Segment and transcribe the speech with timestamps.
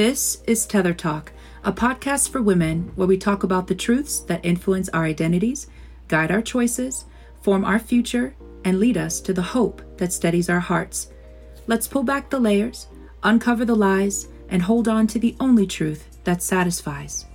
[0.00, 1.30] This is Tether Talk,
[1.62, 5.66] a podcast for women where we talk about the truths that influence our identities,
[6.08, 7.04] guide our choices,
[7.42, 8.34] form our future,
[8.64, 11.08] and lead us to the hope that steadies our hearts.
[11.66, 12.86] Let's pull back the layers,
[13.24, 17.26] uncover the lies, and hold on to the only truth that satisfies.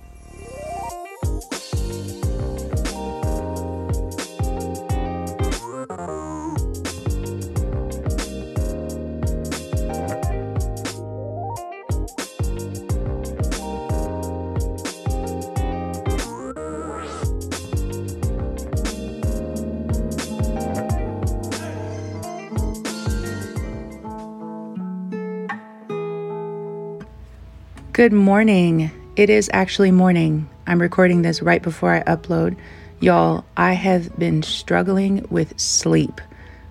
[27.96, 28.90] Good morning.
[29.16, 30.50] It is actually morning.
[30.66, 32.54] I'm recording this right before I upload.
[33.00, 36.20] Y'all, I have been struggling with sleep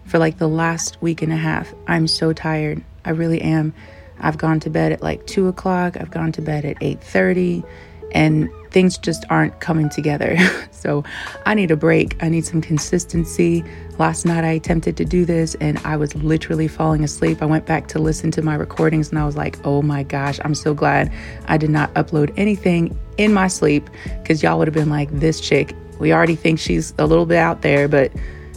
[0.06, 1.74] for like the last week and a half.
[1.88, 2.84] I'm so tired.
[3.06, 3.74] I really am.
[4.20, 5.98] I've gone to bed at like two o'clock.
[6.00, 7.64] I've gone to bed at 8:30
[8.16, 10.38] and things just aren't coming together.
[10.71, 11.03] so
[11.45, 12.21] I need a break.
[12.23, 13.63] I need some consistency.
[13.99, 17.43] Last night I attempted to do this and I was literally falling asleep.
[17.43, 20.39] I went back to listen to my recordings and I was like, oh my gosh,
[20.43, 21.11] I'm so glad
[21.47, 23.89] I did not upload anything in my sleep
[24.21, 27.38] because y'all would have been like, this chick, we already think she's a little bit
[27.38, 28.13] out there, but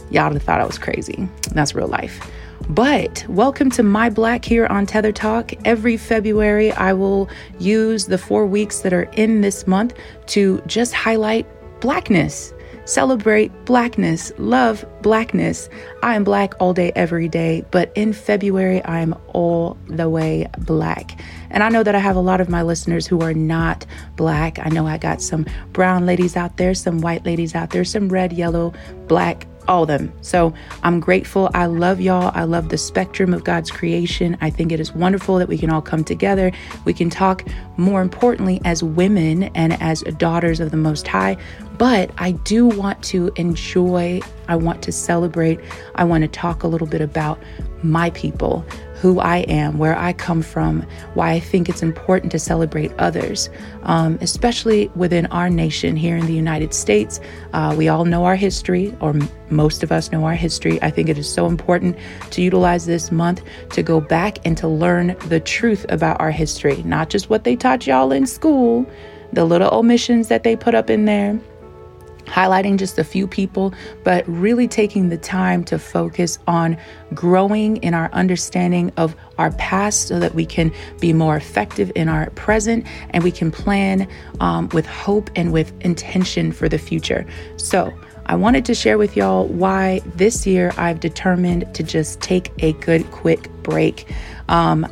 [0.09, 1.27] y'all would have thought I was crazy.
[1.51, 2.29] That's real life.
[2.67, 5.53] But welcome to My Black here on Tether Talk.
[5.65, 9.93] Every February, I will use the four weeks that are in this month
[10.27, 11.47] to just highlight
[11.79, 12.53] blackness,
[12.85, 15.69] celebrate blackness, love blackness.
[16.03, 20.47] I am black all day, every day, but in February, I am all the way
[20.59, 21.19] black.
[21.51, 24.59] And I know that I have a lot of my listeners who are not black.
[24.59, 28.09] I know I got some brown ladies out there, some white ladies out there, some
[28.09, 28.73] red, yellow,
[29.07, 30.11] black all of them.
[30.21, 31.49] So I'm grateful.
[31.53, 32.31] I love y'all.
[32.33, 34.35] I love the spectrum of God's creation.
[34.41, 36.51] I think it is wonderful that we can all come together.
[36.85, 41.37] We can talk more importantly as women and as daughters of the Most High.
[41.77, 45.59] But I do want to enjoy, I want to celebrate,
[45.95, 47.39] I want to talk a little bit about
[47.83, 48.65] my people,
[48.99, 53.49] who I am, where I come from, why I think it's important to celebrate others,
[53.83, 57.21] um, especially within our nation here in the United States.
[57.53, 59.15] Uh, we all know our history, or
[59.49, 60.81] most of us know our history.
[60.81, 61.97] I think it is so important
[62.31, 66.83] to utilize this month to go back and to learn the truth about our history,
[66.83, 68.85] not just what they taught y'all in school,
[69.31, 71.39] the little omissions that they put up in there
[72.29, 73.73] highlighting just a few people,
[74.03, 76.77] but really taking the time to focus on
[77.13, 82.07] growing in our understanding of our past so that we can be more effective in
[82.07, 84.07] our present and we can plan
[84.39, 87.25] um, with hope and with intention for the future.
[87.57, 87.93] So,
[88.25, 92.73] I wanted to share with y'all why this year I've determined to just take a
[92.73, 94.13] good, quick break.
[94.49, 94.87] Um,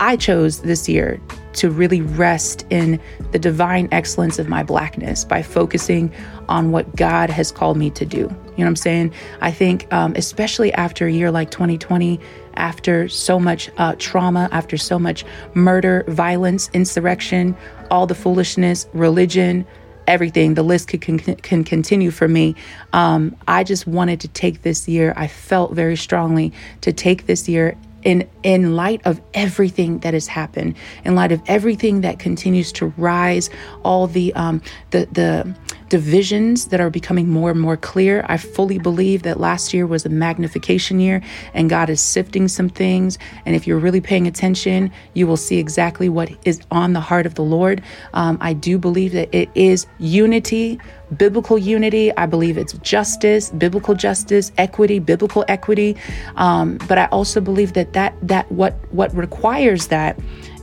[0.00, 1.20] I chose this year
[1.54, 3.00] to really rest in
[3.32, 6.12] the divine excellence of my blackness by focusing
[6.48, 8.18] on what God has called me to do.
[8.18, 9.14] You know what I'm saying?
[9.40, 12.20] I think, um, especially after a year like 2020,
[12.54, 17.56] after so much uh, trauma, after so much murder, violence, insurrection,
[17.90, 19.66] all the foolishness, religion,
[20.08, 20.54] everything.
[20.54, 22.56] The list could, can, can continue for me.
[22.92, 25.12] Um, I just wanted to take this year.
[25.16, 30.26] I felt very strongly to take this year in in light of everything that has
[30.26, 33.50] happened, in light of everything that continues to rise,
[33.84, 35.54] all the um, the the
[35.88, 38.24] divisions that are becoming more and more clear.
[38.28, 41.22] I fully believe that last year was a magnification year
[41.54, 43.18] and God is sifting some things.
[43.46, 47.26] And if you're really paying attention, you will see exactly what is on the heart
[47.26, 47.82] of the Lord.
[48.14, 50.78] Um, I do believe that it is unity
[51.16, 52.14] biblical unity.
[52.16, 55.96] I believe it's justice, biblical justice, equity, biblical equity.
[56.36, 60.18] Um, but I also believe that that that what what requires that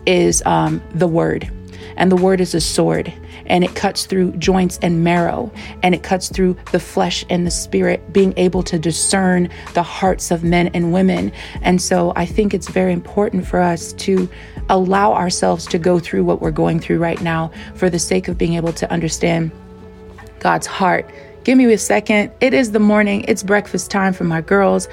[0.05, 1.49] is um, the word,
[1.97, 3.11] and the word is a sword,
[3.47, 5.51] and it cuts through joints and marrow,
[5.83, 10.31] and it cuts through the flesh and the spirit, being able to discern the hearts
[10.31, 11.31] of men and women.
[11.61, 14.29] And so I think it's very important for us to
[14.69, 18.37] allow ourselves to go through what we're going through right now for the sake of
[18.37, 19.51] being able to understand
[20.39, 21.09] God's heart.
[21.43, 22.31] Give me a second.
[22.41, 23.23] It is the morning.
[23.27, 24.87] It's breakfast time for my girls.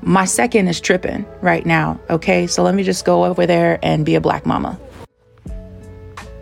[0.00, 2.00] My second is tripping right now.
[2.08, 4.78] Okay, so let me just go over there and be a black mama.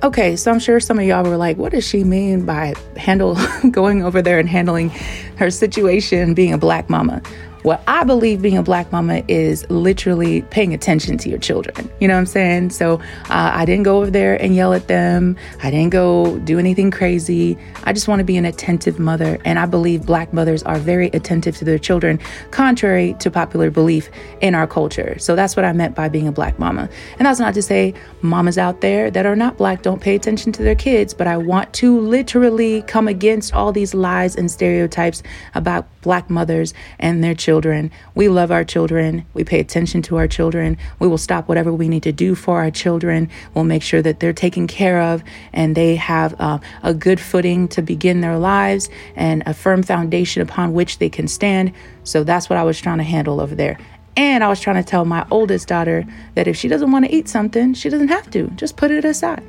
[0.02, 3.36] Okay, so I'm sure some of y'all were like, what does she mean by handle
[3.70, 4.90] going over there and handling
[5.36, 7.22] her situation being a black mama?
[7.66, 11.90] What I believe being a black mama is literally paying attention to your children.
[11.98, 12.70] You know what I'm saying?
[12.70, 15.36] So uh, I didn't go over there and yell at them.
[15.64, 17.58] I didn't go do anything crazy.
[17.82, 19.40] I just want to be an attentive mother.
[19.44, 22.20] And I believe black mothers are very attentive to their children,
[22.52, 24.10] contrary to popular belief
[24.40, 25.18] in our culture.
[25.18, 26.88] So that's what I meant by being a black mama.
[27.18, 30.52] And that's not to say mamas out there that are not black don't pay attention
[30.52, 35.24] to their kids, but I want to literally come against all these lies and stereotypes
[35.56, 37.90] about black mothers and their children.
[38.14, 39.26] We love our children.
[39.34, 40.78] We pay attention to our children.
[41.00, 43.28] We will stop whatever we need to do for our children.
[43.54, 47.66] We'll make sure that they're taken care of and they have uh, a good footing
[47.74, 51.72] to begin their lives and a firm foundation upon which they can stand.
[52.04, 53.76] So that's what I was trying to handle over there.
[54.16, 56.06] And I was trying to tell my oldest daughter
[56.36, 58.46] that if she doesn't want to eat something, she doesn't have to.
[58.50, 59.42] Just put it aside.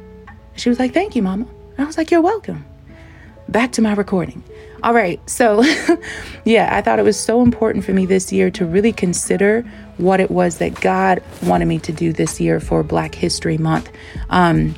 [0.55, 1.45] She was like, Thank you, Mama.
[1.77, 2.65] And I was like, You're welcome.
[3.49, 4.43] Back to my recording.
[4.83, 5.19] All right.
[5.29, 5.63] So,
[6.45, 9.61] yeah, I thought it was so important for me this year to really consider
[9.97, 13.91] what it was that God wanted me to do this year for Black History Month.
[14.29, 14.75] Um,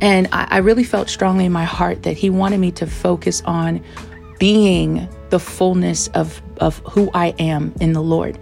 [0.00, 3.42] and I, I really felt strongly in my heart that He wanted me to focus
[3.44, 3.84] on
[4.38, 8.38] being the fullness of, of who I am in the Lord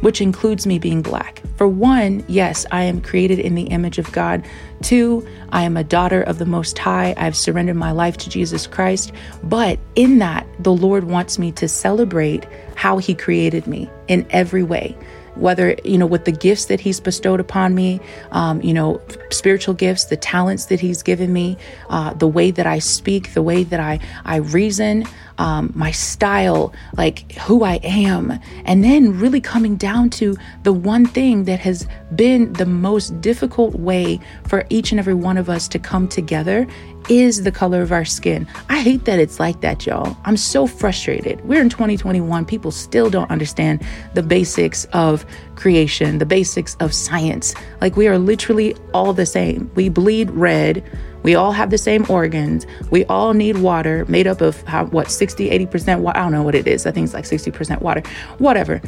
[0.00, 1.42] which includes me being black.
[1.56, 4.44] For one, yes, I am created in the image of God.
[4.82, 7.14] Two, I am a daughter of the Most High.
[7.16, 9.12] I've surrendered my life to Jesus Christ.
[9.42, 14.62] But in that, the Lord wants me to celebrate how He created me in every
[14.62, 14.96] way
[15.36, 18.00] whether you know with the gifts that he's bestowed upon me
[18.32, 19.00] um, you know
[19.30, 21.56] spiritual gifts the talents that he's given me
[21.90, 25.04] uh, the way that i speak the way that i i reason
[25.38, 31.06] um, my style, like who I am, and then really coming down to the one
[31.06, 35.68] thing that has been the most difficult way for each and every one of us
[35.68, 36.66] to come together
[37.08, 38.46] is the color of our skin.
[38.68, 40.16] I hate that it's like that, y'all.
[40.24, 41.44] I'm so frustrated.
[41.44, 42.44] We're in 2021.
[42.46, 43.84] People still don't understand
[44.14, 45.24] the basics of
[45.54, 47.54] creation, the basics of science.
[47.80, 49.70] Like we are literally all the same.
[49.74, 50.82] We bleed red.
[51.26, 52.68] We all have the same organs.
[52.92, 56.16] We all need water made up of how, what, 60, 80% water.
[56.16, 56.86] I don't know what it is.
[56.86, 58.00] I think it's like 60% water.
[58.38, 58.80] Whatever.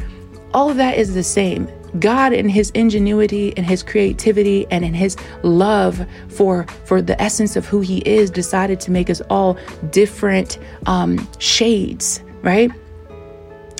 [0.53, 1.67] All of that is the same.
[1.99, 7.57] God in his ingenuity and his creativity and in his love for for the essence
[7.57, 9.57] of who he is decided to make us all
[9.89, 12.71] different um, shades, right?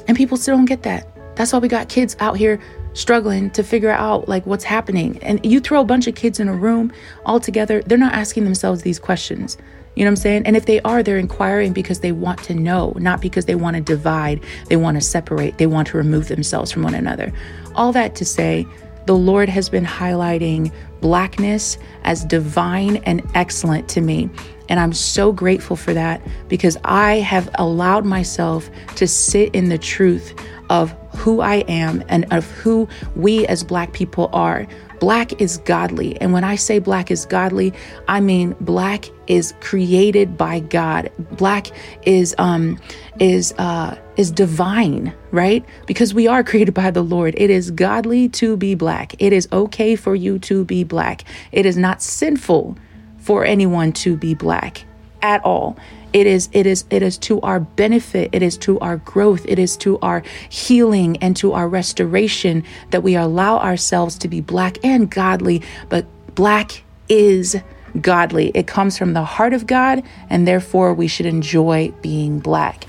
[0.10, 1.08] And people still don't get that.
[1.38, 2.60] That's why we got kids out here
[3.00, 5.18] struggling to figure out like what's happening.
[5.22, 6.92] And you throw a bunch of kids in a room
[7.26, 9.58] all together, they're not asking themselves these questions.
[9.96, 10.46] You know what I'm saying?
[10.46, 13.76] And if they are, they're inquiring because they want to know, not because they want
[13.76, 17.34] to divide, they want to separate, they want to remove themselves from one another.
[17.76, 18.66] All that to say,
[19.08, 20.72] the Lord has been highlighting
[21.02, 24.30] blackness as divine and excellent to me.
[24.70, 29.80] And I'm so grateful for that because I have allowed myself to sit in the
[29.80, 34.68] truth of who I am and of who we as Black people are.
[35.00, 36.20] Black is godly.
[36.20, 37.74] And when I say black is godly,
[38.08, 41.10] I mean black is created by God.
[41.38, 41.68] Black
[42.06, 42.78] is um
[43.20, 45.64] is uh is divine, right?
[45.88, 47.34] Because we are created by the Lord.
[47.38, 49.16] It is godly to be black.
[49.20, 51.24] It is okay for you to be black.
[51.54, 52.78] It is not sinful
[53.20, 54.84] for anyone to be black
[55.22, 55.78] at all.
[56.12, 59.60] It is it is it is to our benefit, it is to our growth, it
[59.60, 64.78] is to our healing and to our restoration that we allow ourselves to be black
[64.84, 67.62] and godly, but black is
[68.02, 68.52] godly.
[68.56, 72.86] It comes from the heart of God and therefore we should enjoy being black.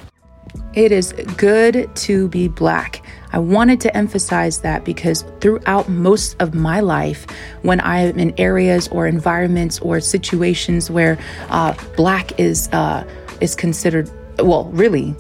[0.75, 3.03] It is good to be black.
[3.33, 7.27] I wanted to emphasize that because throughout most of my life,
[7.63, 11.19] when I am in areas or environments or situations where
[11.49, 13.05] uh, black is uh,
[13.41, 15.15] is considered, well, really,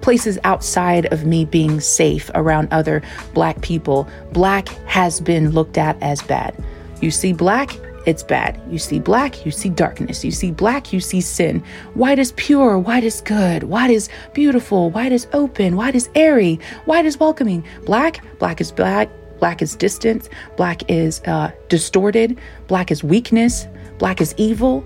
[0.00, 3.02] places outside of me being safe around other
[3.34, 6.54] black people, black has been looked at as bad.
[7.00, 8.60] You see black, it's bad.
[8.70, 10.24] You see black, you see darkness.
[10.24, 11.62] You see black, you see sin.
[11.94, 16.58] White is pure, white is good, white is beautiful, white is open, white is airy,
[16.86, 17.64] white is welcoming.
[17.84, 22.38] Black, black is black, black is distance, black is uh, distorted,
[22.68, 23.66] black is weakness,
[23.98, 24.84] black is evil.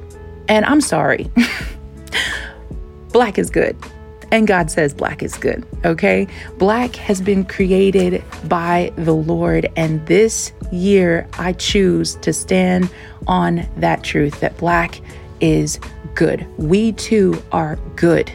[0.49, 1.31] And I'm sorry,
[3.13, 3.77] black is good.
[4.35, 6.27] And God says black is good, okay?
[6.59, 9.71] Black has been created by the Lord.
[9.77, 12.91] And this year, I choose to stand
[13.29, 15.01] on that truth that black
[15.41, 15.79] is
[16.17, 16.45] good.
[16.59, 18.33] We too are good.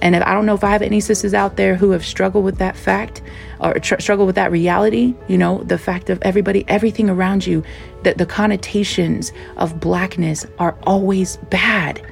[0.00, 2.44] And if, I don't know if I have any sisters out there who have struggled
[2.44, 3.22] with that fact
[3.60, 7.64] or tr- with that reality, you know, the fact of everybody, everything around you,
[8.02, 12.02] that the connotations of blackness are always bad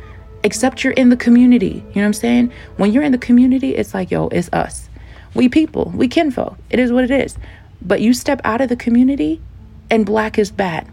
[0.48, 1.66] except you're in the community.
[1.66, 2.52] You know what I'm saying?
[2.78, 4.88] When you're in the community, it's like, yo, it's us.
[5.34, 6.56] We people, we kinfolk.
[6.70, 7.36] It is what it is.
[7.82, 9.42] But you step out of the community
[9.90, 10.88] and black is bad.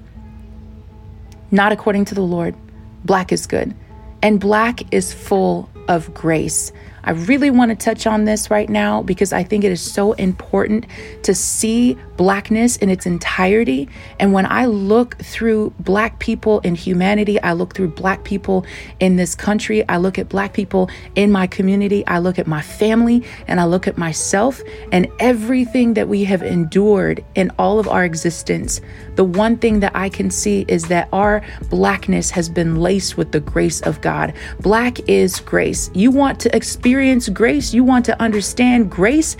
[1.51, 2.53] Not according to the Lord.
[3.05, 3.73] Black is good.
[4.21, 6.73] And black is full of grace.
[7.05, 10.13] I really want to touch on this right now because I think it is so
[10.13, 10.85] important
[11.23, 13.87] to see blackness in its entirety.
[14.19, 18.65] And when I look through black people in humanity, I look through black people
[18.99, 22.61] in this country, I look at black people in my community, I look at my
[22.61, 27.87] family, and I look at myself and everything that we have endured in all of
[27.87, 28.81] our existence.
[29.15, 33.31] The one thing that I can see is that our blackness has been laced with
[33.31, 34.33] the grace of God.
[34.61, 35.91] Black is grace.
[35.93, 36.55] You want to
[36.95, 39.35] experience grace, you want to understand grace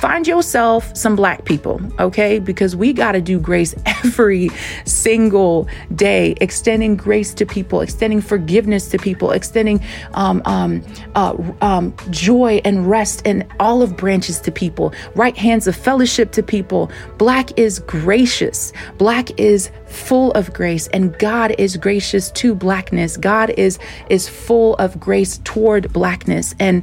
[0.00, 2.38] find yourself some black people, okay?
[2.38, 4.48] Because we got to do grace every
[4.86, 9.78] single day, extending grace to people, extending forgiveness to people, extending
[10.14, 10.82] um, um,
[11.14, 16.42] uh, um, joy and rest and olive branches to people, right hands of fellowship to
[16.42, 16.90] people.
[17.18, 23.16] Black is gracious, black is full of grace and God is gracious to blackness.
[23.16, 23.78] God is
[24.08, 26.82] is full of grace toward blackness and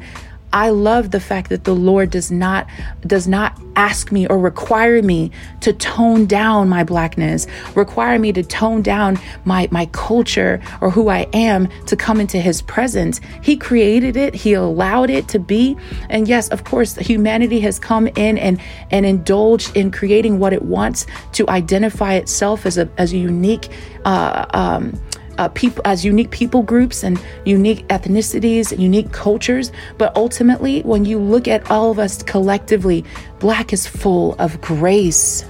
[0.57, 2.67] I love the fact that the Lord does not
[3.05, 5.29] does not ask me or require me
[5.61, 7.45] to tone down my blackness,
[7.75, 12.39] require me to tone down my my culture or who I am to come into
[12.39, 13.21] his presence.
[13.43, 15.77] He created it, he allowed it to be.
[16.09, 18.59] And yes, of course, humanity has come in and
[18.89, 23.69] and indulged in creating what it wants to identify itself as a as a unique
[24.05, 24.99] uh, um,
[25.38, 29.72] uh, people as unique people groups and unique ethnicities and unique cultures.
[29.98, 33.06] But ultimately when you look at all of us collectively
[33.39, 35.46] black is full of grace.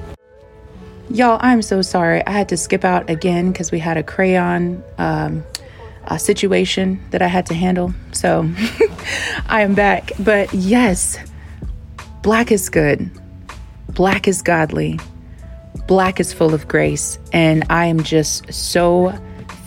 [1.09, 2.25] Y'all i'm so sorry.
[2.25, 5.43] I had to skip out again because we had a crayon um,
[6.09, 7.93] a situation that i had to handle.
[8.11, 8.49] So
[9.47, 10.11] i am back.
[10.19, 11.17] But yes
[12.21, 13.09] black is good.
[13.89, 14.99] Black is godly.
[15.87, 17.17] Black is full of grace.
[17.31, 19.17] And i am just so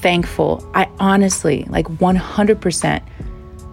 [0.01, 0.69] thankful.
[0.75, 3.03] I honestly, like 100%,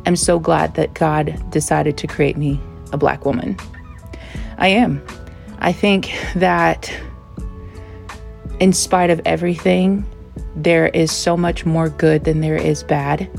[0.06, 2.60] am so glad that God decided to create me
[2.92, 3.58] a black woman.
[4.58, 5.06] I am.
[5.60, 6.92] I think that
[8.60, 10.06] in spite of everything,
[10.56, 13.30] there is so much more good than there is bad.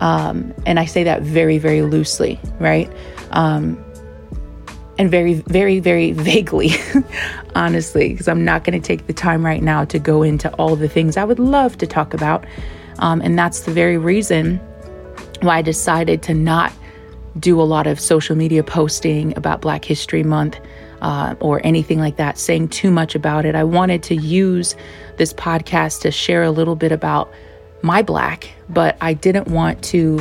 [0.00, 2.90] Um, and I say that very, very loosely, right?
[3.30, 3.82] Um,
[4.98, 6.70] and very, very, very vaguely,
[7.54, 10.76] honestly, because I'm not going to take the time right now to go into all
[10.76, 12.44] the things I would love to talk about.
[12.98, 14.58] Um, and that's the very reason
[15.42, 16.72] why I decided to not
[17.38, 20.58] do a lot of social media posting about Black History Month
[21.02, 23.54] uh, or anything like that, saying too much about it.
[23.54, 24.74] I wanted to use
[25.18, 27.30] this podcast to share a little bit about
[27.82, 30.20] my Black, but I didn't want to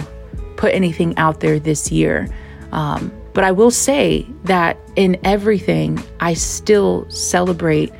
[0.58, 2.28] put anything out there this year.
[2.72, 7.92] Um, but I will say that in everything, I still celebrate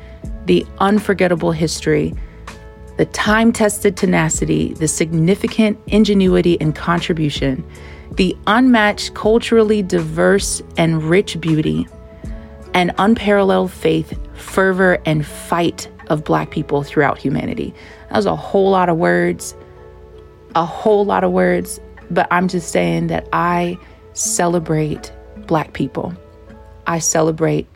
[0.46, 2.14] the unforgettable history,
[2.96, 7.62] the time tested tenacity, the significant ingenuity and contribution,
[8.12, 11.86] the unmatched culturally diverse and rich beauty,
[12.72, 17.74] and unparalleled faith, fervor, and fight of Black people throughout humanity.
[18.08, 19.54] That was a whole lot of words,
[20.54, 21.78] a whole lot of words,
[22.10, 23.78] but I'm just saying that I
[24.14, 25.12] celebrate
[25.46, 26.14] Black people.
[26.86, 27.66] I celebrate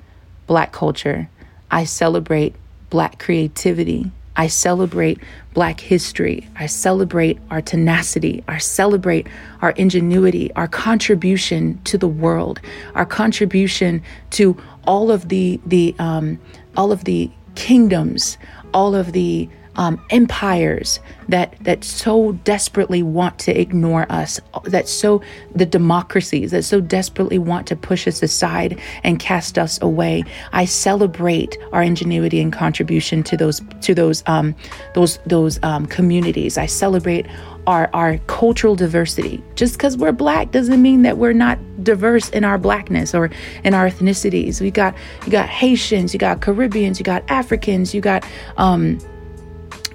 [0.46, 1.28] Black culture.
[1.70, 2.54] I celebrate
[2.90, 4.10] Black creativity.
[4.36, 5.20] I celebrate
[5.54, 6.48] Black history.
[6.56, 8.42] I celebrate our tenacity.
[8.48, 9.26] I celebrate
[9.62, 12.60] our ingenuity, our contribution to the world,
[12.94, 16.38] our contribution to all of the the um,
[16.76, 18.38] all of the kingdoms,
[18.72, 25.22] all of the um, empires that that so desperately want to ignore us, that so
[25.54, 30.24] the democracies that so desperately want to push us aside and cast us away.
[30.52, 34.54] I celebrate our ingenuity and contribution to those to those um,
[34.94, 36.58] those those um, communities.
[36.58, 37.26] I celebrate
[37.66, 39.42] our our cultural diversity.
[39.54, 43.30] Just because we're black doesn't mean that we're not diverse in our blackness or
[43.64, 44.60] in our ethnicities.
[44.60, 48.24] We got you got Haitians, you got Caribbeans, you got Africans, you got
[48.56, 48.98] um,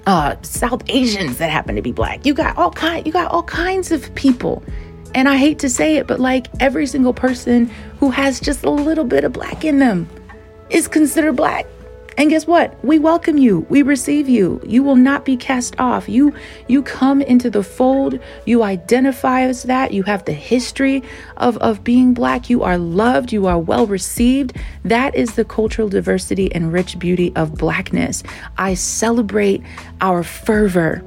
[0.06, 2.24] uh, South Asians that happen to be black.
[2.24, 4.62] You got all kind, you got all kinds of people.
[5.14, 7.66] And I hate to say it, but like every single person
[8.00, 10.08] who has just a little bit of black in them
[10.70, 11.66] is considered black.
[12.18, 12.82] And guess what?
[12.82, 13.66] We welcome you.
[13.68, 14.60] We receive you.
[14.66, 16.08] You will not be cast off.
[16.08, 16.32] You
[16.66, 18.18] you come into the fold.
[18.46, 19.92] You identify as that.
[19.92, 21.02] You have the history
[21.36, 22.48] of, of being black.
[22.48, 23.32] You are loved.
[23.32, 24.56] You are well received.
[24.82, 28.22] That is the cultural diversity and rich beauty of blackness.
[28.56, 29.62] I celebrate
[30.00, 31.04] our fervor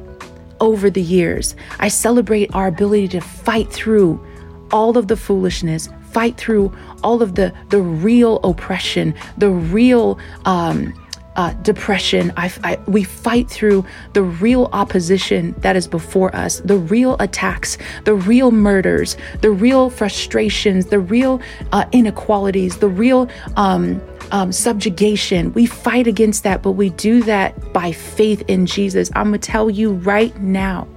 [0.60, 1.56] over the years.
[1.80, 4.24] I celebrate our ability to fight through
[4.72, 6.72] all of the foolishness, fight through
[7.04, 10.94] all of the the real oppression, the real um,
[11.39, 12.34] uh, depression.
[12.36, 17.77] I, I, we fight through the real opposition that is before us, the real attacks,
[18.03, 21.39] the real murders, the real frustrations, the real
[21.72, 25.53] uh, inequalities, the real um, um, subjugation.
[25.53, 29.10] We fight against that, but we do that by faith in Jesus.
[29.15, 30.89] I'm going to tell you right now,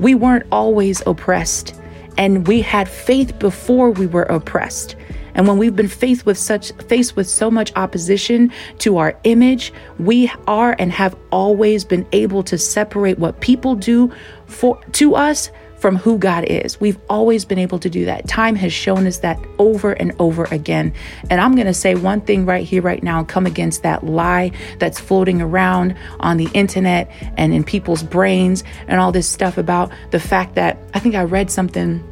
[0.00, 1.80] we weren't always oppressed,
[2.18, 4.96] and we had faith before we were oppressed.
[5.34, 9.72] And when we've been faced with such faced with so much opposition to our image,
[9.98, 14.12] we are and have always been able to separate what people do
[14.46, 15.50] for to us
[15.84, 16.80] from who God is.
[16.80, 18.26] We've always been able to do that.
[18.26, 20.94] Time has shown us that over and over again.
[21.28, 24.50] And I'm going to say one thing right here, right now, come against that lie
[24.78, 29.92] that's floating around on the internet and in people's brains and all this stuff about
[30.10, 32.02] the fact that I think I read something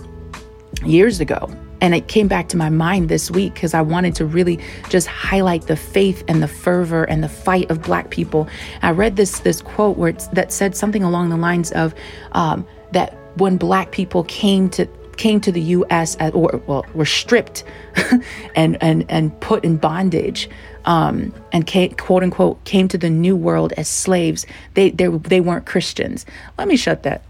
[0.85, 1.51] years ago
[1.83, 4.59] and it came back to my mind this week because I wanted to really
[4.89, 8.49] just highlight the faith and the fervor and the fight of Black people.
[8.81, 11.95] I read this this quote where that said something along the lines of
[12.33, 14.87] um, that when black people came to
[15.17, 16.17] came to the U.S.
[16.21, 17.65] At, or well were stripped
[18.55, 20.49] and and and put in bondage
[20.85, 24.47] um, and came, quote unquote came to the new world as slaves.
[24.75, 26.27] They they they weren't Christians.
[26.59, 27.23] Let me shut that.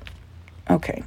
[0.70, 1.02] Okay,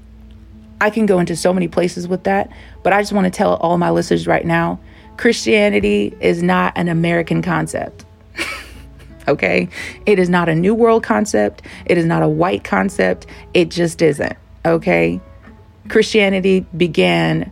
[0.82, 2.52] I can go into so many places with that,
[2.84, 4.80] but I just want to tell all my listeners right now:
[5.18, 8.06] Christianity is not an American concept.
[9.28, 9.70] okay,
[10.06, 11.62] it is not a new world concept.
[11.86, 13.26] It is not a white concept.
[13.54, 14.36] It just isn't.
[14.66, 15.22] Okay.
[15.88, 17.52] Christianity began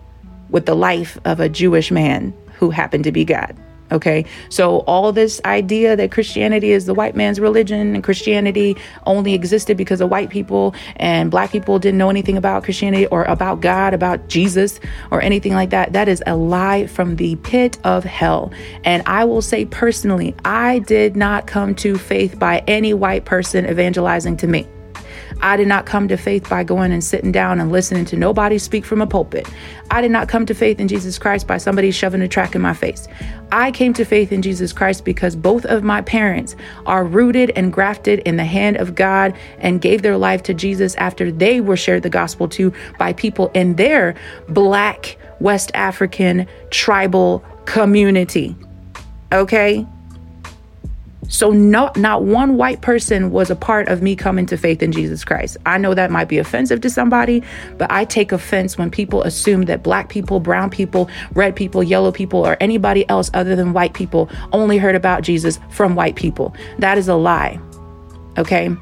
[0.50, 3.56] with the life of a Jewish man who happened to be God.
[3.94, 4.26] Okay.
[4.50, 9.78] So, all this idea that Christianity is the white man's religion and Christianity only existed
[9.78, 13.94] because of white people and black people didn't know anything about Christianity or about God,
[13.94, 14.80] about Jesus,
[15.12, 18.52] or anything like that, that is a lie from the pit of hell.
[18.84, 23.70] And I will say personally, I did not come to faith by any white person
[23.70, 24.68] evangelizing to me.
[25.42, 28.58] I did not come to faith by going and sitting down and listening to nobody
[28.58, 29.48] speak from a pulpit.
[29.92, 32.62] I did not come to faith in Jesus Christ by somebody shoving a track in
[32.62, 33.08] my face.
[33.52, 37.72] I came to faith in Jesus Christ because both of my parents are rooted and
[37.72, 41.78] grafted in the hand of God and gave their life to Jesus after they were
[41.78, 44.16] shared the gospel to by people in their
[44.50, 48.56] black West African tribal community.
[49.32, 49.86] Okay?
[51.30, 54.92] So not not one white person was a part of me coming to faith in
[54.92, 55.58] Jesus Christ.
[55.66, 57.44] I know that might be offensive to somebody,
[57.78, 62.12] but I take offense when people assume that black people, brown people, red people, yellow
[62.12, 66.56] people or anybody else other than white people only heard about Jesus from white people.
[66.80, 67.60] That is a lie.
[68.38, 68.76] Okay?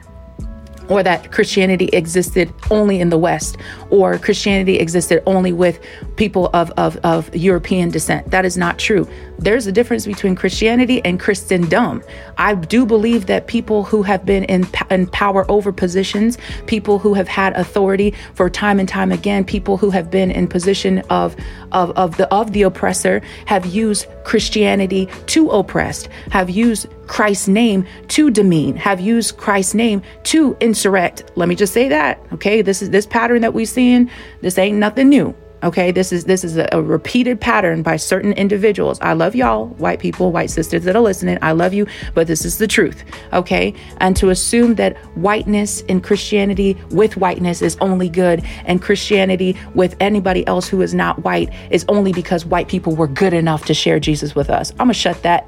[0.90, 3.58] Or that Christianity existed only in the West,
[3.90, 5.80] or Christianity existed only with
[6.16, 8.30] people of, of, of European descent.
[8.32, 9.08] That is not true.
[9.38, 12.04] There's a difference between Christianity and Christendom.
[12.38, 17.14] I do believe that people who have been in, in power over positions, people who
[17.14, 21.36] have had authority for time and time again, people who have been in position of,
[21.72, 27.86] of, of, the, of the oppressor, have used Christianity to oppress, have used Christ's name
[28.10, 31.32] to demean, have used Christ's name to insurrect.
[31.36, 32.20] Let me just say that.
[32.34, 32.62] Okay.
[32.62, 34.10] This is this pattern that we seeing.
[34.42, 35.36] This ain't nothing new.
[35.64, 39.00] Okay, this is this is a, a, repeated pattern by certain individuals.
[39.02, 41.38] I love y'all, white people, white sisters that are listening.
[41.42, 43.04] I love you, but this is the truth.
[43.34, 49.56] Okay, and to assume that whiteness in Christianity with whiteness is only good, and Christianity
[49.76, 53.66] with anybody else who is not white is only because white people were good enough
[53.66, 54.72] to share Jesus with us.
[54.72, 55.48] I'm gonna shut that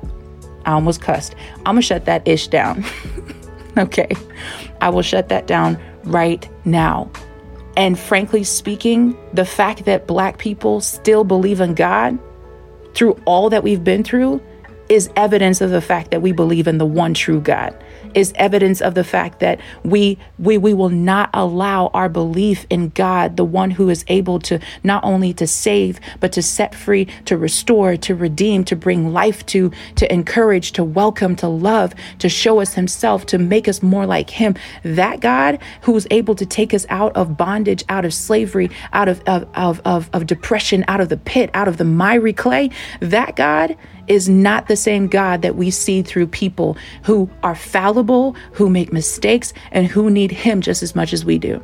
[0.66, 1.36] I almost cussed.
[1.66, 2.86] I'm to shut that ish down.
[3.78, 4.10] okay.
[4.82, 7.12] I will shut that down right now.
[7.76, 12.20] And frankly speaking, the fact that black people still believe in God
[12.94, 14.42] through all that we've been through
[14.90, 17.76] is evidence of the fact that we believe in the one true God
[18.16, 22.90] is evidence of the fact that we we we will not allow our belief in
[22.90, 27.06] God, the one who is able to not only to save, but to set free,
[27.26, 32.30] to restore, to redeem, to bring life to, to encourage, to welcome, to love, to
[32.30, 34.56] show us himself, to make us more like him.
[34.84, 39.08] That God who is able to take us out of bondage, out of slavery, out
[39.08, 42.70] of of of, of, of depression, out of the pit, out of the miry clay,
[43.00, 43.76] that God
[44.08, 48.92] is not the same God that we see through people who are fallible, who make
[48.92, 51.64] mistakes, and who need Him just as much as we do.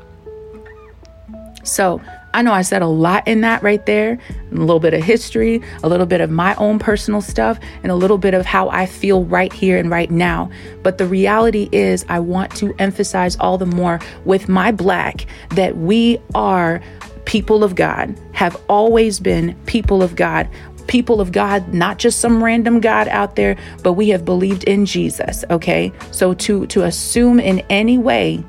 [1.64, 2.02] So,
[2.34, 4.20] I know I said a lot in that right there,
[4.52, 7.96] a little bit of history, a little bit of my own personal stuff, and a
[7.96, 10.52] little bit of how I feel right here and right now.
[10.84, 15.78] But the reality is, I want to emphasize all the more with my black that
[15.78, 16.82] we are
[17.26, 20.50] people of God, have always been people of God.
[20.90, 24.88] People of God, not just some random God out there, but we have believed in
[24.88, 25.94] Jesus, okay?
[26.12, 28.44] So to to assume in any way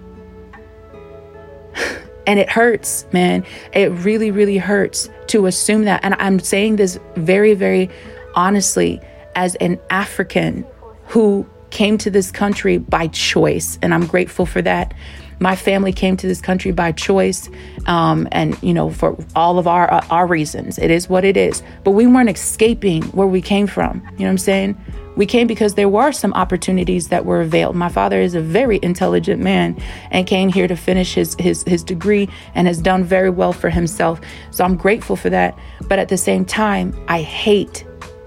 [2.27, 3.45] and it hurts, man.
[3.75, 6.01] It really really hurts to assume that.
[6.03, 7.91] And I'm saying this very very
[8.35, 9.01] honestly
[9.37, 10.65] as an African
[11.09, 14.95] who came to this country by choice, and I'm grateful for that.
[15.43, 17.49] My family came to this country by choice,
[17.87, 20.79] um, and you know, for all of our uh, our reasons.
[20.79, 21.63] It is what it is.
[21.83, 24.03] But we weren't escaping where we came from.
[24.13, 24.77] You know what I'm saying?
[25.17, 27.79] We came because there were some opportunities that were available.
[27.79, 29.81] My father is a very intelligent man
[30.11, 33.71] and came here to finish his, his, his degree and has done very well for
[33.71, 34.21] himself.
[34.51, 35.59] So I'm grateful for that.
[35.89, 37.85] But at the same time, I hate,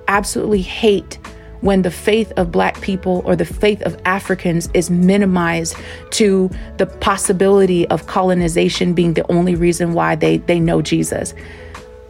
[0.07, 1.17] absolutely hate
[1.63, 5.77] when the faith of black people or the faith of Africans is minimized
[6.11, 11.33] to the possibility of colonization being the only reason why they, they know Jesus.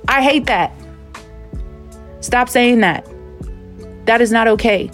[0.07, 0.73] I hate that.
[2.21, 3.07] Stop saying that.
[4.05, 4.89] That is not okay.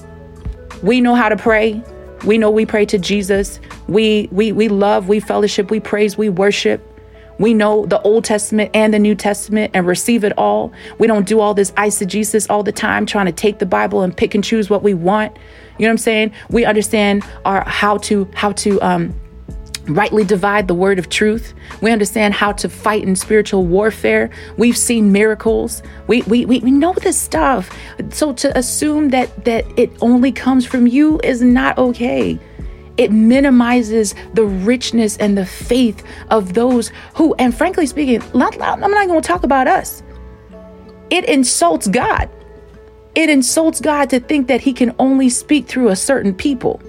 [0.84, 1.82] We know how to pray.
[2.26, 3.62] We know we pray to Jesus.
[3.88, 6.86] We we we love, we fellowship, we praise, we worship.
[7.40, 10.72] We know the Old Testament and the New Testament and receive it all.
[11.00, 14.16] We don't do all this eisegesis all the time, trying to take the Bible and
[14.16, 15.36] pick and choose what we want.
[15.78, 16.34] You know what I'm saying?
[16.50, 19.16] We understand our how to how to um,
[19.88, 21.54] rightly divide the word of truth.
[21.82, 24.30] We understand how to fight in spiritual warfare.
[24.58, 25.82] We've seen miracles.
[26.08, 27.70] We, we, we, we know this stuff.
[28.10, 32.40] So to assume that that it only comes from you is not okay
[33.00, 39.08] it minimizes the richness and the faith of those who, and frankly speaking, I'm not
[39.08, 40.04] going to talk about us.
[41.10, 42.30] It insults God.
[43.16, 46.82] It insults God to think that He can only speak through a certain people.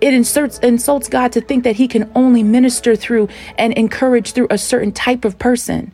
[0.00, 4.46] It inserts, insults God to think that He can only minister through and encourage through
[4.50, 5.92] a certain type of person,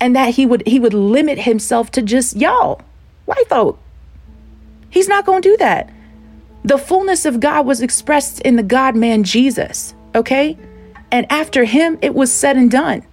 [0.00, 2.80] and that He would He would limit Himself to just y'all,
[3.26, 3.78] white folk.
[4.88, 5.90] He's not going to do that.
[6.64, 10.56] The fullness of God was expressed in the God man Jesus, okay?
[11.10, 13.04] And after him, it was said and done.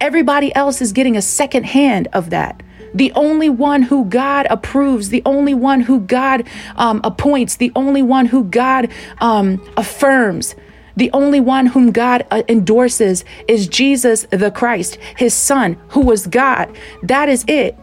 [0.00, 2.62] Everybody else is getting a second hand of that.
[2.94, 8.02] The only one who God approves, the only one who God um, appoints, the only
[8.02, 10.54] one who God um, affirms,
[10.96, 16.26] the only one whom God uh, endorses is Jesus the Christ, his son, who was
[16.26, 16.76] God.
[17.02, 17.76] That is it.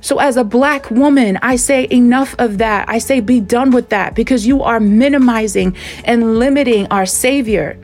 [0.00, 2.88] So, as a black woman, I say enough of that.
[2.88, 7.78] I say be done with that because you are minimizing and limiting our Savior.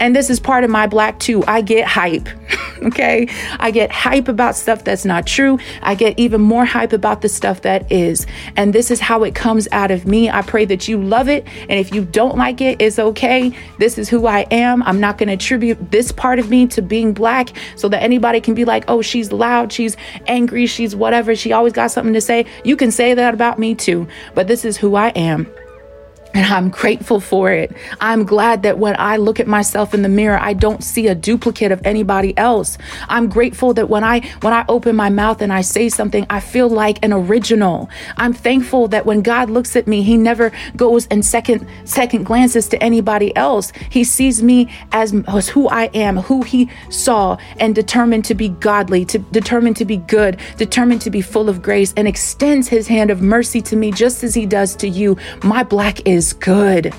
[0.00, 1.44] And this is part of my black too.
[1.46, 2.28] I get hype.
[2.82, 3.28] okay.
[3.58, 5.58] I get hype about stuff that's not true.
[5.82, 8.26] I get even more hype about the stuff that is.
[8.56, 10.30] And this is how it comes out of me.
[10.30, 11.46] I pray that you love it.
[11.68, 13.54] And if you don't like it, it's okay.
[13.78, 14.82] This is who I am.
[14.84, 18.40] I'm not going to attribute this part of me to being black so that anybody
[18.40, 21.36] can be like, oh, she's loud, she's angry, she's whatever.
[21.36, 22.46] She always got something to say.
[22.64, 24.08] You can say that about me too.
[24.34, 25.46] But this is who I am.
[26.32, 27.76] And I'm grateful for it.
[28.00, 31.14] I'm glad that when I look at myself in the mirror, I don't see a
[31.14, 32.78] duplicate of anybody else.
[33.08, 36.38] I'm grateful that when I when I open my mouth and I say something, I
[36.38, 37.90] feel like an original.
[38.16, 42.68] I'm thankful that when God looks at me, he never goes and second second glances
[42.68, 43.72] to anybody else.
[43.90, 48.50] He sees me as, as who I am, who he saw and determined to be
[48.50, 52.86] godly, to determined to be good, determined to be full of grace and extends his
[52.86, 55.16] hand of mercy to me just as he does to you.
[55.42, 56.94] My black is is good.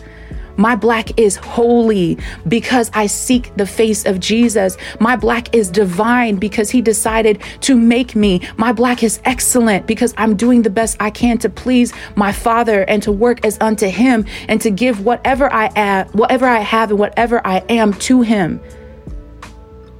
[0.57, 4.77] My black is holy because I seek the face of Jesus.
[4.99, 8.41] My black is divine because he decided to make me.
[8.57, 12.81] My black is excellent because I'm doing the best I can to please my father
[12.89, 16.89] and to work as unto him and to give whatever I am, whatever I have
[16.89, 18.59] and whatever I am to him.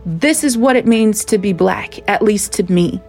[0.06, 3.00] This is what it means to be black, at least to me.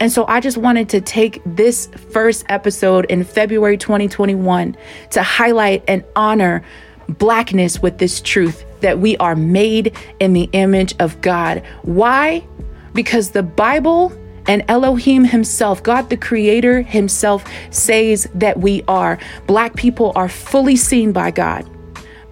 [0.00, 4.76] And so I just wanted to take this first episode in February 2021
[5.10, 6.64] to highlight and honor
[7.08, 11.62] blackness with this truth that we are made in the image of God.
[11.82, 12.46] Why?
[12.92, 14.12] Because the Bible
[14.46, 19.18] and Elohim himself, God the creator himself, says that we are.
[19.46, 21.68] Black people are fully seen by God.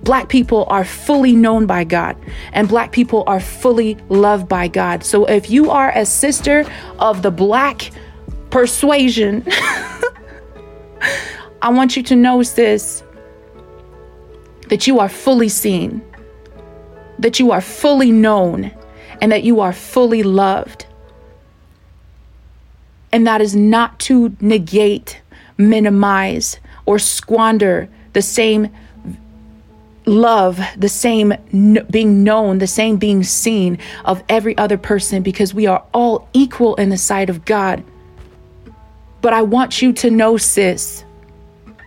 [0.02, 2.16] Black people are fully known by God,
[2.52, 5.04] and Black people are fully loved by God.
[5.04, 6.64] So if you are a sister
[6.98, 7.90] of the Black
[8.50, 9.44] persuasion,
[11.62, 13.04] I want you to know sis,
[14.68, 16.02] that you are fully seen,
[17.20, 18.72] that you are fully known,
[19.20, 20.86] and that you are fully loved.
[23.12, 25.22] And that is not to negate,
[25.58, 28.68] minimize, or squander the same
[30.06, 31.32] love, the same
[31.90, 36.74] being known, the same being seen of every other person because we are all equal
[36.76, 37.82] in the sight of God.
[39.20, 41.04] But I want you to know, sis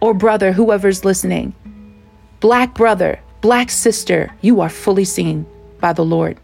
[0.01, 1.53] or brother, whoever's listening,
[2.39, 5.45] black brother, black sister, you are fully seen
[5.79, 6.39] by the Lord,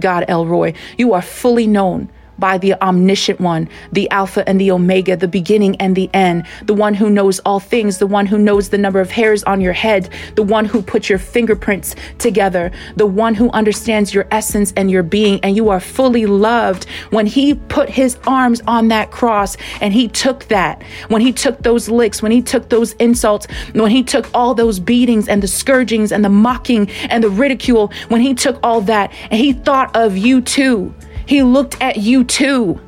[0.00, 2.10] God El Roi, You are fully known
[2.42, 6.74] by the omniscient one, the Alpha and the Omega, the beginning and the end, the
[6.74, 9.72] one who knows all things, the one who knows the number of hairs on your
[9.72, 14.90] head, the one who put your fingerprints together, the one who understands your essence and
[14.90, 16.84] your being, and you are fully loved.
[17.10, 21.62] When he put his arms on that cross and he took that, when he took
[21.62, 25.46] those licks, when he took those insults, when he took all those beatings and the
[25.46, 29.94] scourgings and the mocking and the ridicule, when he took all that and he thought
[29.94, 30.92] of you too.
[31.26, 32.80] He looked at you too.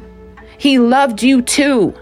[0.59, 1.95] He loved you too.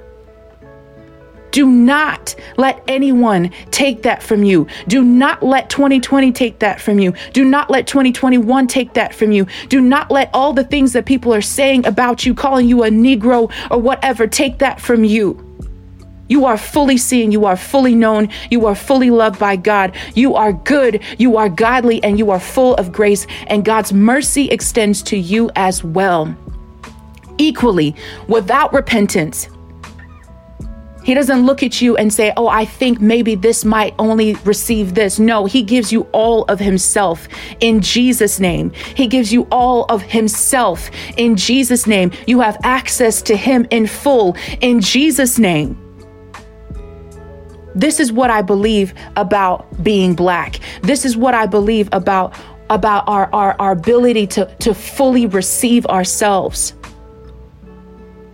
[1.53, 4.67] Do not let anyone take that from you.
[4.89, 7.13] Do not let 2020 take that from you.
[7.35, 9.47] Do not let 2021 take that from you.
[9.69, 12.89] Do not let all the things that people are saying about you, calling you a
[12.89, 15.52] Negro or whatever, take that from you.
[16.33, 19.95] You are fully seen, you are fully known, you are fully loved by God.
[20.15, 24.49] You are good, you are godly, and you are full of grace, and God's mercy
[24.49, 26.35] extends to you as well.
[27.37, 27.95] Equally,
[28.29, 29.51] without repentance.
[31.05, 34.95] He doesn't look at you and say, Oh, I think maybe this might only receive
[34.95, 35.19] this.
[35.19, 37.29] No, He gives you all of Himself
[37.61, 38.73] in Jesus' name.
[38.95, 42.11] He gives you all of Himself in Jesus' name.
[42.27, 45.82] You have access to Him in full in Jesus' name.
[47.75, 50.61] This is what I believe about being black.
[50.83, 52.35] This is what I believe about
[52.71, 56.75] about our, our, our ability to, to fully receive ourselves.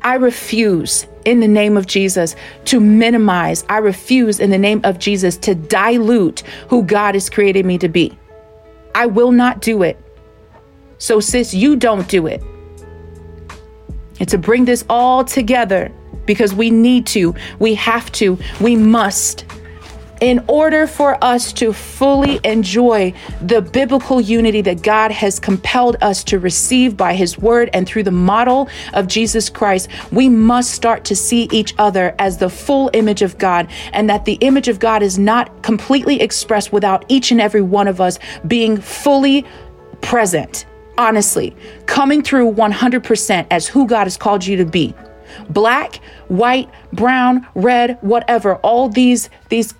[0.02, 3.64] I refuse in the name of Jesus to minimize.
[3.68, 7.88] I refuse in the name of Jesus to dilute who God has created me to
[7.88, 8.16] be.
[8.94, 9.98] I will not do it.
[10.98, 12.42] So, sis, you don't do it.
[14.20, 15.92] And to bring this all together
[16.28, 19.44] because we need to, we have to, we must.
[20.20, 26.22] In order for us to fully enjoy the biblical unity that God has compelled us
[26.24, 31.04] to receive by His Word and through the model of Jesus Christ, we must start
[31.04, 34.80] to see each other as the full image of God, and that the image of
[34.80, 39.46] God is not completely expressed without each and every one of us being fully
[40.00, 40.66] present
[40.98, 41.54] honestly,
[41.86, 44.92] coming through 100% as who God has called you to be
[45.48, 45.96] black,
[46.28, 49.74] white, brown, red, whatever, all these these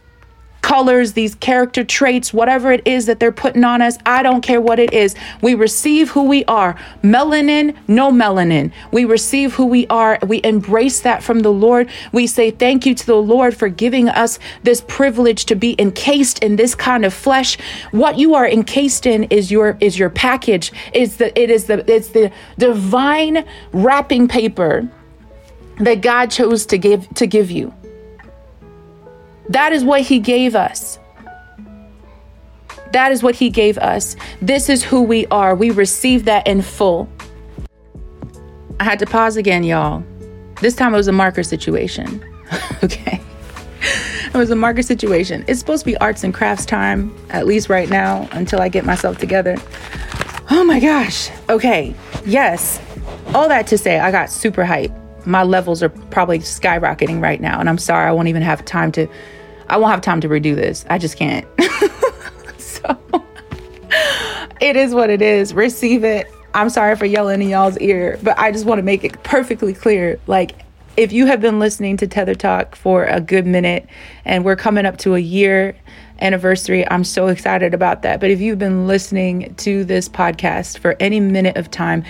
[0.68, 3.97] colors, these character traits, whatever it is that they're putting on us.
[4.05, 5.14] I don't care what it is.
[5.40, 6.77] We receive who we are.
[7.03, 8.71] Melanin, no melanin.
[8.92, 10.18] We receive who we are.
[10.27, 11.88] We embrace that from the Lord.
[12.12, 16.40] We say thank you to the Lord for giving us this privilege to be encased
[16.40, 17.57] in this kind of flesh.
[17.90, 20.71] What you are encased in is your is your package.
[20.92, 24.87] Is the it is the it's the divine wrapping paper
[25.81, 27.73] that God chose to give to give you.
[29.49, 30.99] That is what he gave us.
[32.93, 34.17] That is what he gave us.
[34.41, 35.55] This is who we are.
[35.55, 37.09] We receive that in full.
[38.81, 40.03] I had to pause again, y'all.
[40.61, 42.25] This time it was a marker situation.
[42.85, 43.21] okay.
[44.27, 45.45] It was a marker situation.
[45.49, 48.85] It's supposed to be arts and crafts time, at least right now, until I get
[48.85, 49.57] myself together.
[50.51, 51.31] Oh my gosh.
[51.49, 51.95] Okay.
[52.25, 52.81] Yes.
[53.35, 57.61] All that to say, I got super hyped my levels are probably skyrocketing right now.
[57.61, 59.07] And I'm sorry, I won't even have time to,
[59.69, 60.85] I won't have time to redo this.
[60.88, 61.47] I just can't.
[62.59, 62.99] so
[64.61, 65.55] it is what it is.
[65.55, 66.33] Receive it.
[66.55, 69.75] I'm sorry for yelling in y'all's ear, but I just want to make it perfectly
[69.75, 70.19] clear.
[70.27, 70.53] Like,
[70.97, 73.87] if you have been listening to Tether Talk for a good minute
[74.25, 75.77] and we're coming up to a year
[76.21, 78.19] anniversary, I'm so excited about that.
[78.19, 82.03] But if you've been listening to this podcast for any minute of time,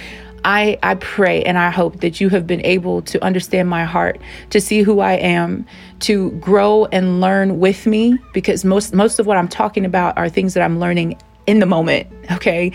[0.45, 4.21] I, I pray and I hope that you have been able to understand my heart,
[4.51, 5.67] to see who I am,
[6.01, 10.29] to grow and learn with me, because most most of what I'm talking about are
[10.29, 12.07] things that I'm learning in the moment.
[12.31, 12.73] Okay.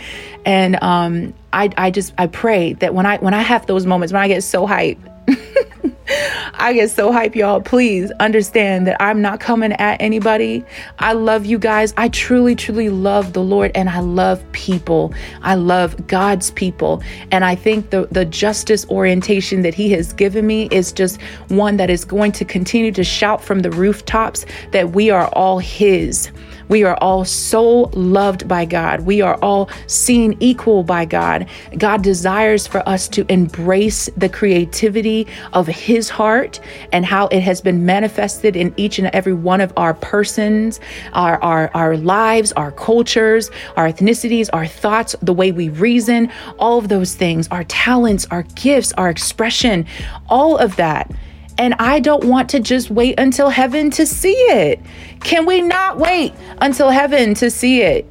[0.47, 4.11] And um I I just I pray that when I when I have those moments
[4.11, 4.97] when I get so hyped
[6.63, 7.59] I get so hype, y'all.
[7.59, 10.63] Please understand that I'm not coming at anybody.
[10.97, 11.93] I love you guys.
[11.97, 15.13] I truly, truly love the Lord and I love people.
[15.41, 17.03] I love God's people.
[17.31, 21.75] And I think the, the justice orientation that He has given me is just one
[21.75, 26.31] that is going to continue to shout from the rooftops that we are all His.
[26.69, 29.01] We are all so loved by God.
[29.01, 31.47] We are all seen equal by God.
[31.77, 36.59] God desires for us to embrace the creativity of His heart
[36.91, 40.79] and how it has been manifested in each and every one of our persons,
[41.13, 46.77] our, our, our lives, our cultures, our ethnicities, our thoughts, the way we reason, all
[46.77, 49.85] of those things, our talents, our gifts, our expression,
[50.29, 51.11] all of that.
[51.57, 54.79] And I don't want to just wait until heaven to see it.
[55.21, 58.05] Can we not wait until heaven to see it?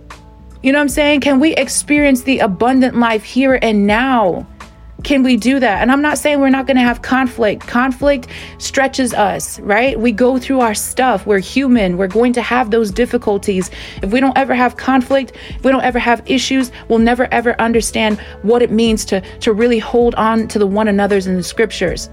[0.62, 1.20] You know what I'm saying?
[1.20, 4.46] Can we experience the abundant life here and now?
[5.02, 5.82] Can we do that?
[5.82, 7.66] And I'm not saying we're not going to have conflict.
[7.66, 8.28] Conflict
[8.58, 9.98] stretches us, right?
[9.98, 11.26] We go through our stuff.
[11.26, 11.96] We're human.
[11.96, 13.70] We're going to have those difficulties.
[14.02, 17.60] If we don't ever have conflict, if we don't ever have issues, we'll never ever
[17.60, 21.42] understand what it means to, to really hold on to the one another's in the
[21.42, 22.08] scriptures.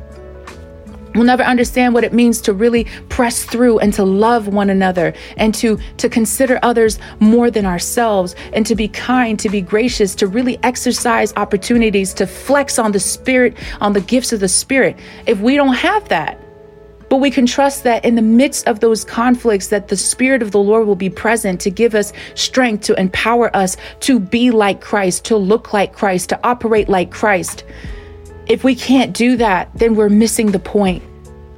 [1.16, 5.14] We'll never understand what it means to really press through and to love one another
[5.38, 10.14] and to, to consider others more than ourselves and to be kind, to be gracious,
[10.16, 14.98] to really exercise opportunities to flex on the spirit, on the gifts of the spirit.
[15.26, 16.40] If we don't have that,
[17.10, 20.52] but we can trust that in the midst of those conflicts that the spirit of
[20.52, 24.80] the Lord will be present to give us strength to empower us to be like
[24.80, 27.64] Christ, to look like Christ, to operate like Christ.
[28.50, 31.04] If we can't do that, then we're missing the point.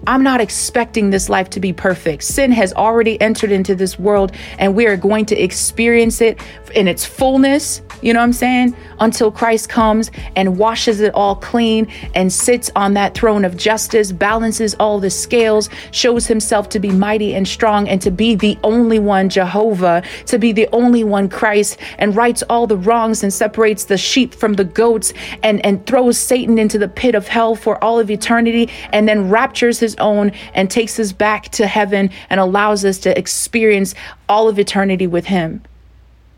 [0.07, 2.23] I'm not expecting this life to be perfect.
[2.23, 6.39] Sin has already entered into this world, and we are going to experience it
[6.73, 8.75] in its fullness you know what I'm saying?
[8.99, 14.11] Until Christ comes and washes it all clean and sits on that throne of justice,
[14.11, 18.57] balances all the scales, shows himself to be mighty and strong and to be the
[18.63, 23.31] only one Jehovah, to be the only one Christ, and rights all the wrongs and
[23.31, 27.55] separates the sheep from the goats and, and throws Satan into the pit of hell
[27.55, 32.09] for all of eternity, and then raptures his own and takes us back to heaven
[32.29, 33.93] and allows us to experience
[34.29, 35.61] all of eternity with him.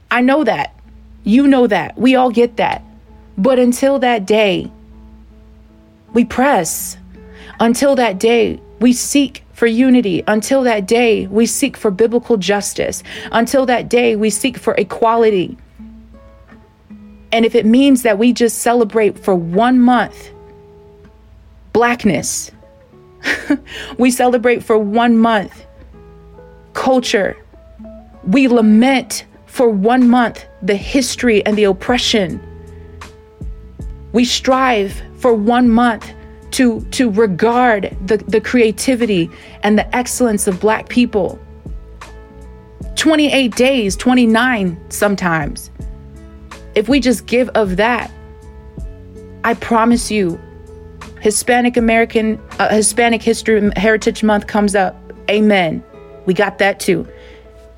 [0.10, 0.76] I know that.
[1.24, 1.98] You know that.
[1.98, 2.84] We all get that.
[3.38, 4.72] But until that day,
[6.13, 6.98] we press.
[7.60, 10.24] Until that day, we seek for unity.
[10.28, 13.04] Until that day, we seek for biblical justice.
[13.32, 15.58] Until that day, we seek for equality.
[17.32, 20.30] And if it means that we just celebrate for one month
[21.72, 22.52] blackness,
[23.98, 25.66] we celebrate for one month
[26.74, 27.38] culture,
[28.26, 32.42] we lament for one month the history and the oppression.
[34.12, 36.12] We strive for one month
[36.52, 39.30] to, to regard the, the creativity
[39.64, 41.40] and the excellence of Black people.
[42.96, 45.72] 28 days, 29 sometimes.
[46.76, 48.12] If we just give of that,
[49.44, 50.40] I promise you,
[51.24, 54.94] Hispanic American, uh, Hispanic History Heritage Month comes up.
[55.30, 55.82] Amen.
[56.26, 57.08] We got that too.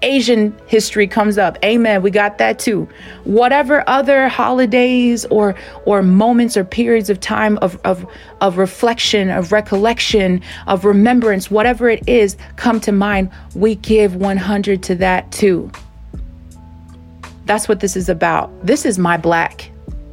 [0.01, 1.59] Asian history comes up.
[1.63, 2.01] Amen.
[2.01, 2.89] We got that too.
[3.23, 5.53] Whatever other holidays or
[5.85, 8.07] or moments or periods of time of of
[8.41, 14.81] of reflection, of recollection, of remembrance, whatever it is, come to mind, we give 100
[14.81, 15.71] to that too.
[17.45, 18.49] That's what this is about.
[18.65, 19.69] This is my black.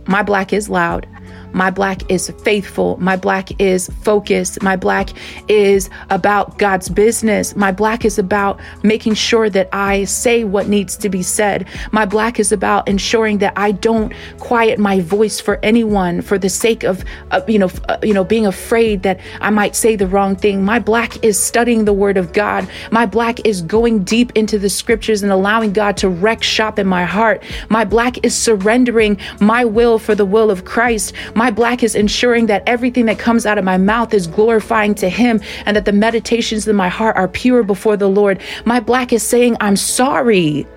[0.07, 1.07] My black is loud.
[1.53, 2.97] My black is faithful.
[3.01, 4.63] My black is focused.
[4.63, 5.11] My black
[5.49, 7.55] is about God's business.
[7.57, 11.67] My black is about making sure that I say what needs to be said.
[11.91, 16.49] My black is about ensuring that I don't quiet my voice for anyone for the
[16.49, 20.07] sake of, uh, you know, uh, you know, being afraid that I might say the
[20.07, 20.65] wrong thing.
[20.65, 22.69] My black is studying the word of God.
[22.91, 26.87] My black is going deep into the scriptures and allowing God to wreck shop in
[26.87, 27.43] my heart.
[27.69, 31.13] My black is surrendering my will for the will of Christ.
[31.35, 34.95] My my black is ensuring that everything that comes out of my mouth is glorifying
[34.95, 38.41] to Him and that the meditations in my heart are pure before the Lord.
[38.65, 40.69] My black is saying, I'm sorry.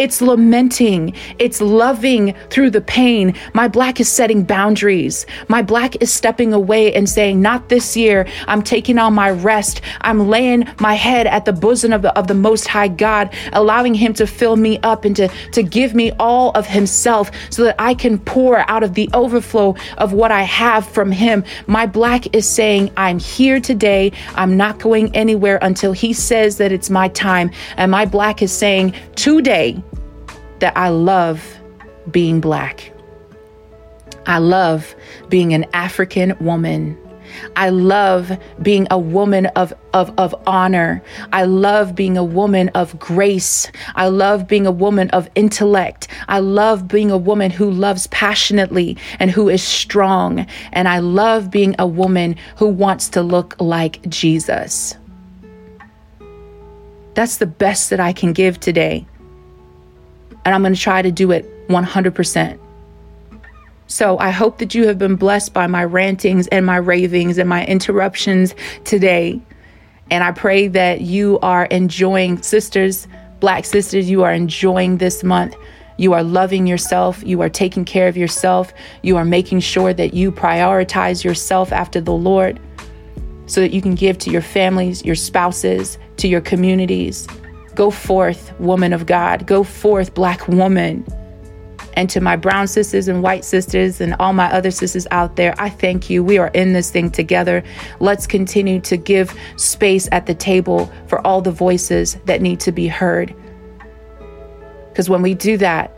[0.00, 1.12] It's lamenting.
[1.38, 3.34] It's loving through the pain.
[3.52, 5.26] My black is setting boundaries.
[5.48, 8.26] My black is stepping away and saying, Not this year.
[8.48, 9.82] I'm taking on my rest.
[10.00, 13.92] I'm laying my head at the bosom of the, of the Most High God, allowing
[13.92, 17.76] Him to fill me up and to, to give me all of Himself so that
[17.78, 21.44] I can pour out of the overflow of what I have from Him.
[21.66, 24.12] My black is saying, I'm here today.
[24.34, 27.50] I'm not going anywhere until He says that it's my time.
[27.76, 29.82] And my black is saying, Today,
[30.60, 31.58] that I love
[32.10, 32.92] being black.
[34.26, 34.94] I love
[35.28, 36.96] being an African woman.
[37.56, 41.02] I love being a woman of, of, of honor.
[41.32, 43.70] I love being a woman of grace.
[43.94, 46.08] I love being a woman of intellect.
[46.28, 50.46] I love being a woman who loves passionately and who is strong.
[50.72, 54.96] And I love being a woman who wants to look like Jesus.
[57.14, 59.06] That's the best that I can give today
[60.44, 62.58] and I'm going to try to do it 100%.
[63.86, 67.48] So I hope that you have been blessed by my rantings and my ravings and
[67.48, 69.40] my interruptions today.
[70.10, 73.08] And I pray that you are enjoying, sisters,
[73.40, 75.56] black sisters, you are enjoying this month.
[75.96, 77.22] You are loving yourself.
[77.26, 78.72] You are taking care of yourself.
[79.02, 82.60] You are making sure that you prioritize yourself after the Lord
[83.46, 87.26] so that you can give to your families, your spouses, to your communities.
[87.74, 89.46] Go forth, woman of God.
[89.46, 91.06] Go forth, black woman.
[91.94, 95.54] And to my brown sisters and white sisters and all my other sisters out there,
[95.58, 96.22] I thank you.
[96.22, 97.62] We are in this thing together.
[97.98, 102.72] Let's continue to give space at the table for all the voices that need to
[102.72, 103.34] be heard.
[104.88, 105.96] Because when we do that,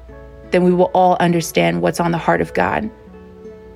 [0.50, 2.90] then we will all understand what's on the heart of God.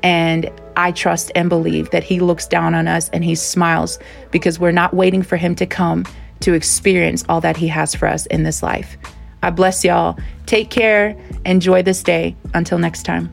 [0.02, 3.98] And I trust and believe that He looks down on us and He smiles
[4.30, 6.04] because we're not waiting for Him to come
[6.46, 8.96] to experience all that He has for us in this life.
[9.42, 10.16] I bless y'all.
[10.46, 11.16] Take care.
[11.44, 12.36] Enjoy this day.
[12.54, 13.32] Until next time.